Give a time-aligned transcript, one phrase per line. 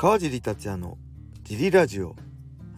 [0.00, 0.96] 川尻達也の
[1.42, 2.16] ジリラジオ。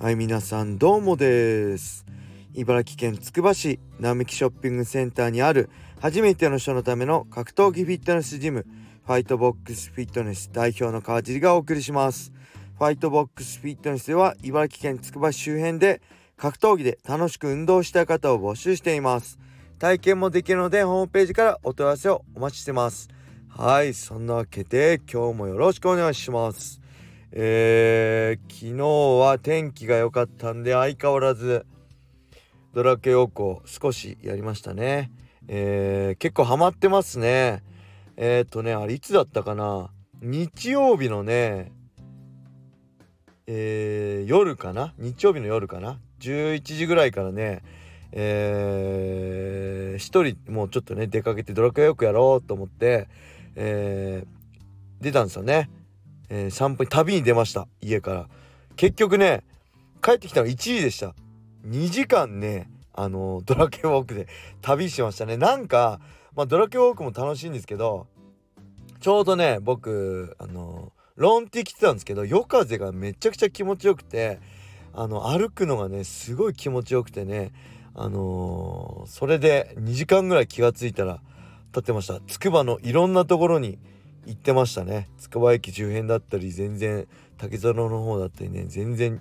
[0.00, 2.04] はい皆さんどうもです。
[2.52, 8.66] 茨城県つくば市並木ショッピングセンターにある初めての人のための格闘技フィットネスジム
[9.06, 12.32] ファイトボックスフィットネス代表の川尻がお送りします。
[12.76, 16.02] ファイトボックスフィットネスでは茨城県つくば市周辺で
[16.36, 19.38] 格闘技で楽しく運動したい方を募集しています。
[19.78, 23.08] 体験もできるのでホームページからお問い合わせをお待ちしてます。
[23.48, 26.81] はいそんなわけで今日もよろしくお願いします。
[27.34, 31.64] えー、昨日は天気が良かったんで相変わらず
[32.74, 35.10] ドラケオコ少しやりましたね。
[35.48, 37.62] えー、結構ハマってますね。
[38.16, 39.90] えっ、とねあれいつだったかな？
[40.20, 41.72] 日曜日のね
[43.46, 44.94] えー、夜かな？
[44.98, 47.62] 日曜日の夜かな？11時ぐらいからね
[48.12, 53.08] えー、一人もうちょっとね出かけてドラクエよくやろうと思って、
[53.56, 55.70] えー、出たんですよね、
[56.34, 58.28] えー、散歩に旅に出ました家から。
[58.76, 59.44] 結局ね
[60.02, 61.14] 帰ってきたの1時でした。
[61.68, 64.26] 2時間ねあのドラクエウォークで
[64.62, 65.36] 旅しましたね。
[65.36, 66.00] なんか、
[66.34, 68.06] まあ、ドラクエウォークも楽しいんですけど
[69.00, 74.40] ちょうどね僕あのロンティー来てたんですけど夜風がめちゃくちゃ気持ちよくて
[74.94, 77.52] あの歩くのがねすごい気持ちよくてね
[77.94, 81.20] あのー、それで2時間ぐらい気が付いたら
[81.66, 82.20] 立ってました。
[82.26, 83.78] つくばのいろんなところに
[84.26, 85.08] 行ってましたね。
[85.18, 87.06] つくば駅周辺だったり全然
[87.38, 89.20] 竹園の方だったりね全然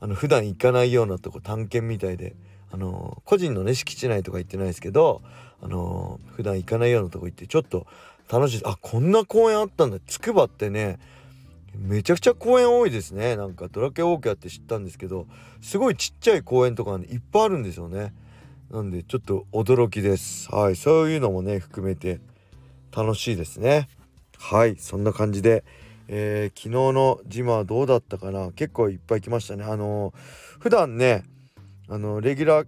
[0.00, 2.34] あの普段行かないようなとこ探検みたいで
[2.70, 5.22] あの、個人のね敷地内とか行ってないですけど
[5.62, 7.86] あの、普段行かないようなとこ行ってちょっと
[8.30, 9.98] 楽しいあこんな公園あったんだ。
[10.06, 10.98] つくばってね
[11.74, 13.36] めちゃくちゃ公園多いですね。
[13.36, 15.26] なんかドラケウォークやって知ったんですけど
[15.62, 18.12] すごいちっちゃい公園とか、ね、いっぱいあるんですよね。
[18.70, 20.54] なんでちょっと驚きです。
[20.54, 22.20] はいそういうのもね含めて
[22.94, 23.88] 楽しいですね。
[24.38, 25.64] はいそんな感じで、
[26.06, 28.50] えー、昨日のジムはどうだったかな？
[28.52, 29.64] 結構いっぱい来ましたね。
[29.64, 30.14] あのー、
[30.60, 31.24] 普段ね
[31.88, 32.66] あのレギュラー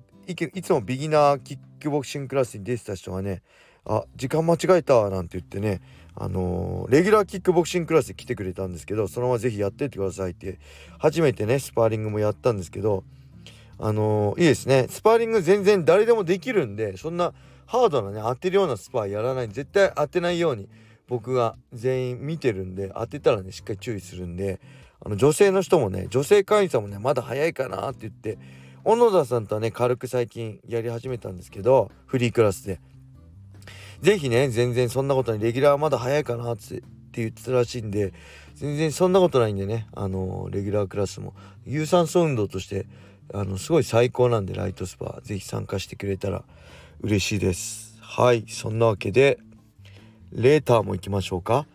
[0.59, 3.43] いつもビギナーキックボクシングクラスに出てた人がね
[3.85, 5.81] あ時間間違えたなんて言ってね
[6.15, 10.59] あのー、レギュラーキックボクシングクラスで来てくれたんですけどそのまま是非やってってくださいって
[10.99, 13.05] 初めてねスパーリングもやったんですけど
[13.79, 14.87] あのー、いいですね。
[14.91, 17.33] スパーリング全然誰でもできるんでそんな
[17.65, 20.69] ハードなね当てるようなスパーやらない絶対当てないように
[21.11, 24.61] 僕が全員見てるんで当てたらねしっかり注意するんで
[25.05, 28.39] あの女性の人もね女性会員さんもねまだ早いかなって言って
[28.85, 32.81] 小野田さんとはね軽く最近やり始めたんですけどフリークラスで。
[34.03, 36.83] 是非ね全然そんなことにレギュラーまだ早いかなって
[37.13, 38.15] 言ってたらしいんで
[38.55, 41.35] 全然そんなことないんでねあのレギュラークラスも。
[41.67, 42.87] 有酸素運動として
[43.35, 46.45] あのすごい最高なんでライトスパ是非参加してくれたら
[47.01, 47.99] 嬉しいです。
[48.01, 49.41] はいそんなわけで
[50.33, 51.67] レーターも行きましょうか。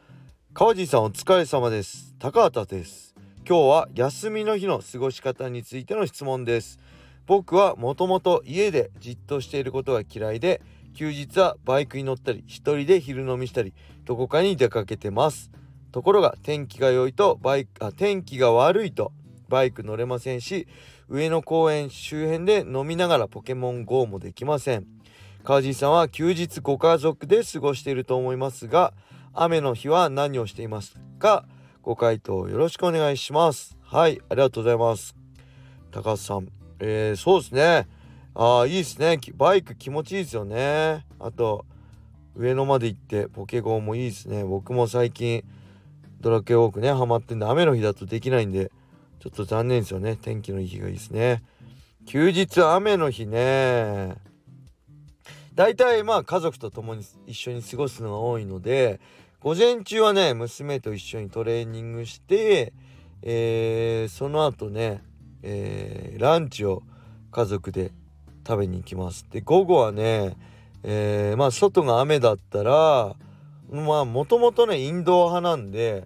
[0.54, 2.16] 川地さんお疲れ様です。
[2.20, 3.14] 高畑です。
[3.46, 6.80] 今日は休みの日の過ごし方についての質問です。
[7.28, 10.62] 僕はもともと家でじっとしていることが嫌いで
[10.94, 13.74] 休日はバイクに乗ったり一人で昼飲みしたり
[14.06, 15.52] どこかに出かけてます。
[15.92, 19.12] ところが天気が良いとバイクあ天気が悪いと
[19.50, 20.66] バイク乗れませんし
[21.10, 24.95] 上野公園周辺で飲みながらポケモン GO もできません。
[25.46, 28.94] 川地さんは休日ご家族で過ごしていると思いますが
[29.32, 31.46] 雨の日は何をしていますか？
[31.84, 33.78] ご回答よろしくお願いします。
[33.84, 35.16] はいありがとうございます。
[35.92, 36.48] 高橋さん
[36.80, 37.88] えー、そうですね。
[38.34, 39.20] ああいいですね。
[39.36, 41.06] バイク気持ちいいですよね。
[41.20, 41.68] あと
[42.36, 44.44] 上野まで行ってポケゴンもいいですね。
[44.44, 45.44] 僕も最近
[46.22, 48.72] ドラケウォークねハマってんで雨の日だとできないんで
[49.20, 50.18] ちょっと残念ですよね。
[50.20, 51.44] 天気のいい日がいいですね。
[52.08, 54.16] 休日雨の日ね。
[55.56, 59.00] 大体まあ家族と共に一緒に過ごすのが多いので
[59.40, 62.74] 午前中はね娘と一緒にトレーニングして、
[63.22, 65.02] えー、その後ね、
[65.44, 66.84] えー、ランチを
[67.32, 67.92] 家族で
[68.46, 69.26] 食べに行きます。
[69.32, 70.36] で午後はね、
[70.84, 73.16] えー、まあ外が雨だったら
[73.72, 76.06] まあもともとねインド派なんで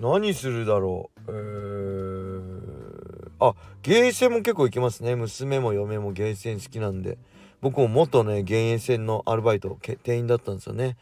[0.00, 1.20] 何するだろう。
[1.28, 5.14] えー、あゲーセンも結構行きますね。
[5.14, 7.18] 娘も嫁もゲーセン好きなんで。
[7.60, 10.96] 僕も元ねゲーセンのアルバイト店員だったんですよね。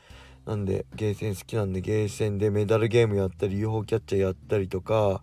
[0.46, 5.20] なんでゲーセン好きなんでゲーセンでメダルゲームやったり UFO キャッチャーやったりとか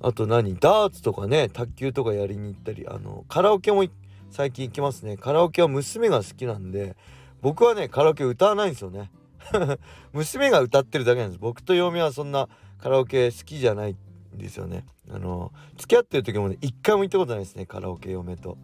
[0.00, 3.84] あと何ダーツとかね卓球とかやりに行ったりあのカラオケも
[4.30, 5.16] 最近行きますね。
[5.16, 6.96] カラオケは娘が好きなんで
[7.40, 9.10] 僕はねカラオケ歌わないんですよね。
[10.12, 11.40] 娘が歌ってるだけなんです。
[11.40, 12.48] 僕と嫁はそんな
[12.78, 13.96] カラオケ好きじゃない
[14.34, 14.84] んですよね。
[15.10, 18.58] あの付き合ってる時もね一回も行ったことないですねカラオケ嫁と。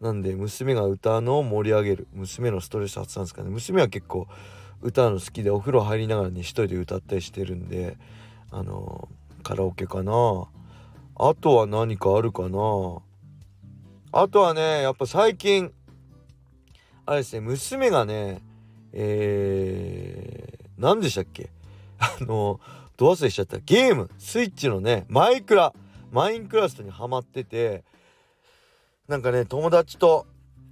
[0.00, 2.08] なんで娘が歌のを盛り上げる。
[2.14, 3.50] 娘のストレス発散ですかね。
[3.50, 4.26] 娘は結構
[4.80, 7.98] 歌うの好きでお風呂入りながらね一人で歌ったりしてるんで
[8.50, 9.10] あの
[9.42, 10.12] カラオケかな。
[11.16, 12.58] あとは何かあるかな。
[14.12, 15.70] あとはねやっぱ最近
[17.04, 18.40] あれですね娘がね
[18.92, 21.50] えー、何でしたっけ。
[21.98, 22.58] あの
[22.96, 23.58] ど忘れしちゃった。
[23.58, 24.10] ゲーム。
[24.18, 25.74] スイッチのねマイクラ。
[26.10, 27.84] マインクラストにハマってて
[29.10, 30.24] なんかね友達と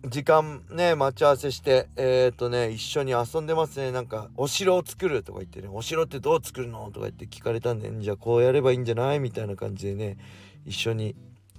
[0.05, 3.91] 時間ね待ち合わせしてえっ、ー、とね一緒に遊んでますね。
[3.91, 5.69] なんかお城を作るとか言ってね。
[5.69, 9.19] お城ってどう作るのとか言って聞かれたんでじゃあこうやればいいんじゃない？
[9.19, 10.19] みたいな感じでね
[10.65, 11.17] 一緒に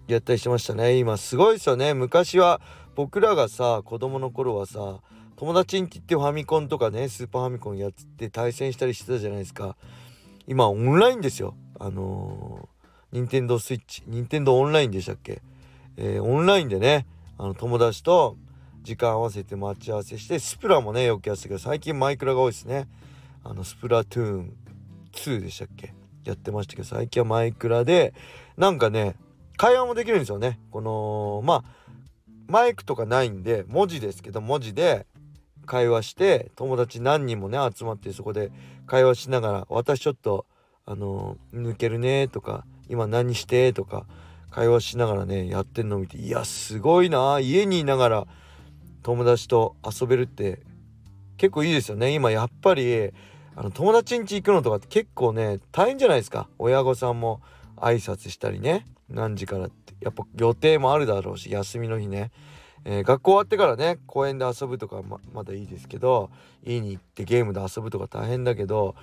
[0.08, 0.96] やったりしてましたね。
[0.96, 1.94] 今すごいですよね。
[1.94, 2.62] 昔は
[2.96, 5.02] 僕らがさ子供の頃はさ
[5.36, 9.75] 友達んちってファミコンとかねスーパーファミコンやって対戦したりしてたじゃないですか。
[10.48, 11.56] 今オンラインですよ。
[11.78, 14.02] あのー、任天堂スイッチ。
[14.08, 15.42] 任天堂オンラインでしたっけ、
[16.01, 17.06] えー、オンラインでね
[17.38, 18.38] あの友達と
[18.84, 22.88] 時間合わせて待ち合わせしてスプラもねよくやってたけど最近マイクラが多いですね。
[23.44, 24.54] あのスプラトゥーン
[25.12, 25.94] 2でしたっけ？
[26.24, 28.13] やってましたけど最近はマイクラで
[28.56, 29.16] なんかね
[29.57, 30.57] 会話もできるんですよね。
[30.72, 31.63] このまあ
[32.48, 35.06] マイクとかないんで文字ですけど文字で
[35.66, 38.51] 会話して友達何人もね集まってそこで
[38.88, 40.46] 会話しながら「私ちょっと
[40.86, 44.06] あの抜けるね」とか「今何して」とか
[44.51, 48.28] 会話しながらねやってんの見ていやすごいな家にいながら
[49.04, 50.60] 友達と遊べるって
[51.38, 52.13] 結構いいですよね。
[52.13, 53.12] 今やっぱり
[53.56, 56.50] あの友達ん家行くのとかって結構ね大変じゃないですか。
[56.57, 57.42] 親御さんも
[57.78, 62.31] 挨拶したりね何時からってやっぱ予定もあるだろうし休みの日ね。
[62.86, 66.30] えー、学校終わってからね公園で遊ぶとかままだいいですけど
[66.63, 68.96] 家に行ってゲームで遊ぶとか大変だけど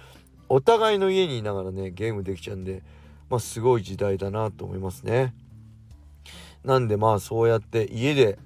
[0.49, 2.83] お互いの家にいながらねゲームできちゃうんで
[3.29, 5.35] まあすごい時代だなと思いますね。
[6.65, 8.39] なんでまあそうやって家で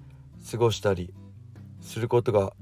[0.50, 1.12] 過ごしたり
[1.80, 2.52] することが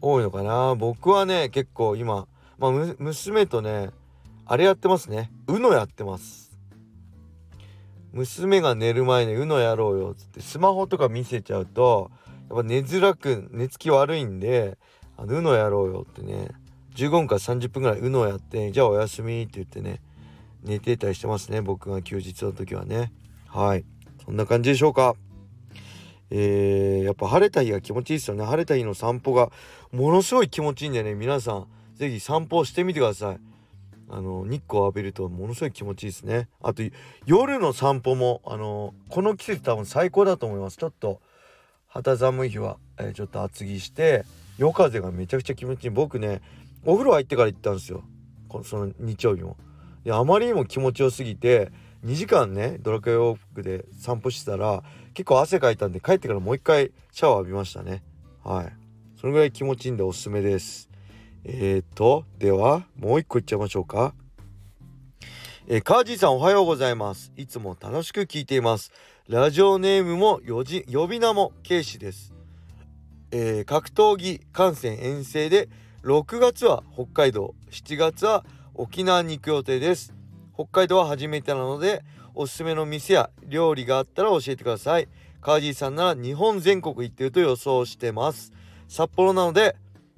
[0.00, 0.74] 多いのかな。
[0.74, 2.26] 僕はね結構今、
[2.58, 3.90] まあ、娘とね
[4.46, 5.30] あれやってますね。
[5.46, 6.52] UNO やってます。
[8.12, 12.10] 娘が寝る前に UNO やろうよっつってスマホとか見せちゃうと
[12.48, 14.78] やっぱ寝づらく寝つき悪いんで
[15.16, 16.48] あの UNO やろうよってね
[16.94, 20.00] 15分から30分ぐらい UNO やってじゃあおやすみって言ってね
[20.64, 23.12] 寝てたりしてますね僕が休日の時はね。
[23.48, 23.84] はい。
[24.24, 25.14] そんな感じでしょうか。
[26.30, 28.44] えー、やっぱ晴れた日が気持ちいいですよね。
[28.44, 29.52] 晴れた日の散歩が
[29.92, 31.14] ものすごい気持ちいいんでね。
[31.14, 33.40] 皆さん是非散歩してみてください。
[34.08, 36.48] あの日光を浴びるとものすごい気持ちいいですね。
[36.62, 36.82] あと
[37.26, 40.78] 夜の散歩もあのこの季節多分最高だと思います。
[40.78, 41.20] ちょっと
[41.86, 44.24] 肌寒い日は、えー、ちょっと厚着して
[44.58, 45.90] 夜風がめちゃくちゃ気持ちいい。
[45.90, 46.40] 僕ね
[46.84, 48.02] お風呂入ってから行ったんですよ。
[48.64, 49.56] その日曜日も。
[50.04, 51.72] であまりにも気持ちよすぎて
[52.04, 54.82] 2時間ねドラクエウォークで散歩してたら
[55.14, 58.02] 結構汗かいたんで帰ってからもう一回シャワー浴びましたね
[58.42, 58.72] はい
[59.20, 60.94] そのぐらい気持ちいいんでおすすめです
[61.46, 64.14] えーと、では、もう一個いっちゃいましょうか。
[65.66, 67.32] えー、カージーさんおはようございます。
[67.36, 68.92] いつも楽しく聞いています。
[69.28, 72.32] ラジオネームもよじ呼び名もケイシです。
[73.30, 75.68] えー、格闘技観戦遠征で
[76.02, 80.14] 6月は北海道、7月は沖縄に行く予定です。
[80.54, 82.04] 北海道は初めてなので、
[82.34, 85.08] おすすめの店や料理があったら教えてください。
[85.40, 88.52] カージーさんなら日本全国行ってると予想してます。
[88.88, 89.76] 札幌なので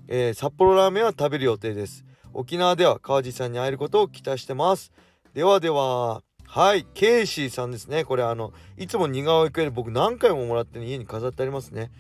[0.09, 4.93] えー、札幌ラーメンは食べる予定です沖縄では川地さんに会えることを期待してます
[5.35, 11.91] ではでははいケイシーさんですねこれあのいつも似顔絵くれる僕何回ももらって、ね、家に飾ってありますね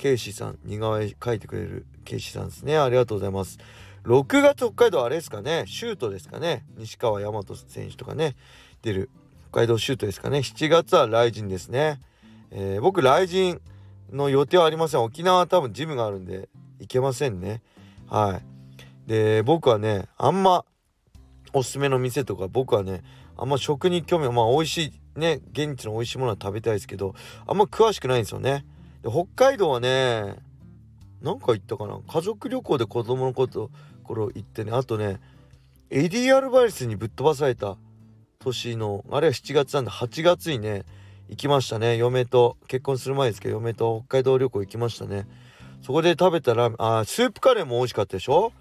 [0.00, 2.78] ケイシーさん似顔絵描いてくれるケイシーさんですね。
[2.78, 3.58] ありがとうございます。
[4.04, 5.64] 6月北海道あれですかね。
[5.66, 6.64] シュートですかね。
[6.78, 8.34] 西川大和選手とかね。
[8.80, 9.10] 出る。
[9.50, 10.38] 北海道シュートですかね。
[10.38, 12.00] 7月はライジンですね、
[12.50, 13.60] えー、僕ライジン
[14.10, 15.02] の予定はありません。
[15.02, 17.60] 沖縄は多分ジムがあるんでいけませんね。
[18.08, 18.40] は
[19.06, 19.06] い。
[19.06, 20.64] で僕はねあんま
[21.52, 23.02] おすすめの店とか僕はね
[23.36, 24.82] あんま食に興味まあ美味し
[25.16, 27.14] いね現地の美味しいものは食べたいですけど
[27.46, 28.64] あんま詳しくないんですよね。
[29.02, 30.36] で北海道はね
[31.22, 32.00] なんか行ったかな？
[32.08, 33.70] 家族旅行で子供のこと
[34.04, 34.72] 頃行ってね。
[34.72, 35.20] あとね
[35.90, 37.76] エディ・アルバイスにぶっ飛ばされた
[38.38, 40.84] 年のあれは7月なんで8月にね
[41.28, 41.96] 行きましたね。
[41.96, 45.26] 嫁と結婚する前ですけど嫁と北海道旅行行きましたね。
[45.82, 48.52] そこで食べたらあスープカレーも美味しかったでしょ？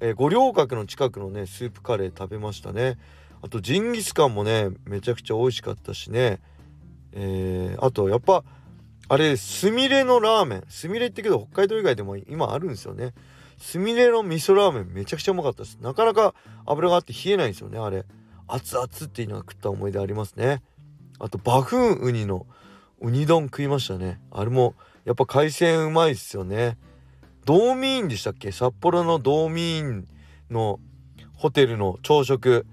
[0.00, 2.98] えー、五稜郭の近くのねスープカレー食べましたね。
[3.42, 6.40] あとジンギスカンもねめちゃくちゃ美味しかったしね。
[7.12, 8.44] えー、あとやっぱ
[9.08, 10.64] あれすみれのラーメン。
[10.68, 13.14] すみれってけど北海道以外でも今あるんですよね。
[13.58, 15.78] すみれの味噌ラーメンめちゃくちゃうまかったです。
[15.80, 16.34] なかなか
[16.66, 18.04] 油があって冷えないんですよねあれ。
[18.46, 20.62] 熱々っていうのは食った思い出ありますね。
[21.18, 22.46] あとバフンウニの
[23.00, 24.20] ウニ丼食いましたね。
[24.30, 24.74] あれも
[25.04, 26.76] やっぱ海鮮うまいっすよね。
[27.44, 28.52] ドーミーンでしたっけ？
[28.52, 30.08] 札幌のドーミーン
[30.50, 30.80] の
[31.34, 32.66] ホテルの朝食。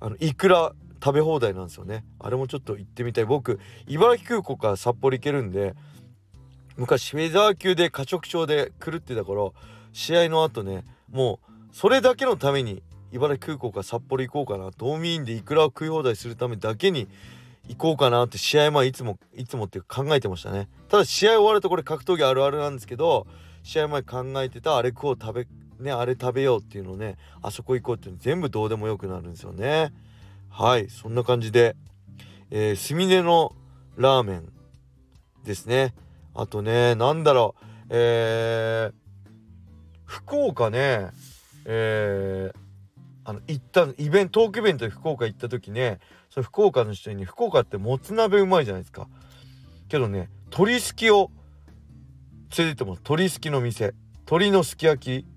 [0.00, 2.04] あのイクラ食べ放題なんですよね。
[2.18, 3.24] あれもちょっと行ってみたい。
[3.24, 5.74] 僕茨城空港から札幌行けるんで
[6.76, 9.54] 昔フェザー級で過食症で狂ってた頃
[9.92, 14.70] 試合の後ねもうそれだけのために茨城空港から札幌行こうかな。
[14.76, 17.08] ドーミーンでいくら食い放題するためだけに
[17.68, 20.68] 行こうかなって試合前いつもいつもって考えてましたね。
[20.88, 23.26] ただ試合終わるとこれ格闘技あるあるなんですけど
[23.62, 25.48] 試合前考えてたあれ食おう食べ
[25.80, 29.92] ねあれ食べようっていうのねあそこ行こうっていうの全部どうでもよくなるんですよね。
[30.58, 31.76] はいそんな感じで
[32.50, 33.54] えー、すみれの
[33.96, 34.48] ラーメン
[35.44, 35.94] ですね。
[36.34, 38.92] あとねなんだろうえー、
[40.06, 41.10] 福岡ね
[41.66, 42.58] えー、
[43.24, 45.98] あの行ったイベントトークイベントで福岡行った時ね
[46.30, 49.08] その福岡の人に、福岡ってもつ鍋うまいじゃないですか。
[49.90, 51.30] けどね鶏すきを
[52.56, 53.92] 連れてってます鶏すきの店。
[54.20, 55.35] 鶏のすき焼き。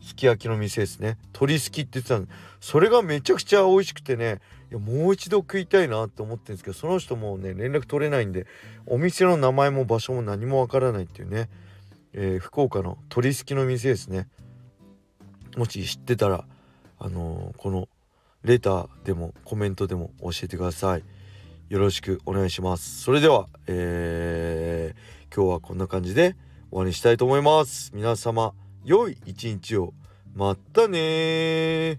[0.00, 1.18] すき焼きの店ですね。
[1.26, 2.28] 鶏すきって言ってたん
[2.60, 4.40] それがめちゃくちゃ美味しくてね。
[4.70, 8.46] いやもう一度食いたいなって思ってるんですけどその人もね連絡取れないんで
[8.86, 11.48] お店の名前も場所も何もわからないっていうね、
[12.12, 14.28] えー、福岡の鶏すきの店ですね。
[15.56, 16.44] もし知ってたら
[16.98, 17.88] あのー、この
[18.42, 21.04] レターでもコメントでも教えてください。
[21.68, 23.02] よろしくお願いします。
[23.02, 26.36] それでは、えー、今日はこんな感じで
[26.70, 27.90] 終わりにしたいと思います。
[27.94, 28.65] 皆様。
[28.86, 29.94] 良い一日を。
[30.32, 31.98] まったね